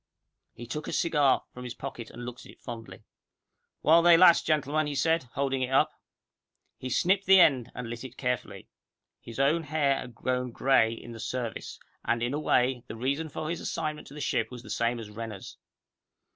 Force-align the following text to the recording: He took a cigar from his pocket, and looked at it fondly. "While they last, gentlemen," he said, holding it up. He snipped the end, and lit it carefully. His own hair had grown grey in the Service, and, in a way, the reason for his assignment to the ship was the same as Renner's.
He 0.55 0.65
took 0.65 0.87
a 0.87 0.93
cigar 0.93 1.43
from 1.53 1.63
his 1.63 1.75
pocket, 1.75 2.09
and 2.09 2.25
looked 2.25 2.43
at 2.47 2.51
it 2.51 2.59
fondly. 2.59 3.03
"While 3.81 4.01
they 4.01 4.17
last, 4.17 4.47
gentlemen," 4.47 4.87
he 4.87 4.95
said, 4.95 5.25
holding 5.33 5.61
it 5.61 5.69
up. 5.71 5.91
He 6.79 6.89
snipped 6.89 7.27
the 7.27 7.39
end, 7.39 7.71
and 7.75 7.87
lit 7.87 8.03
it 8.03 8.17
carefully. 8.17 8.67
His 9.19 9.37
own 9.39 9.61
hair 9.61 9.99
had 9.99 10.15
grown 10.15 10.49
grey 10.49 10.91
in 10.91 11.11
the 11.11 11.19
Service, 11.19 11.79
and, 12.03 12.23
in 12.23 12.33
a 12.33 12.39
way, 12.39 12.83
the 12.87 12.95
reason 12.95 13.29
for 13.29 13.47
his 13.51 13.61
assignment 13.61 14.07
to 14.07 14.15
the 14.15 14.21
ship 14.21 14.49
was 14.49 14.63
the 14.63 14.71
same 14.71 14.99
as 14.99 15.11
Renner's. 15.11 15.57